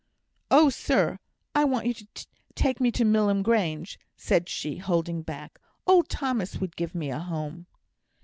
[0.49, 1.19] "Oh, sir!
[1.53, 5.59] I want you to take me to Milham Grange," said she, holding back.
[5.85, 7.67] "Old Thomas would give me a home."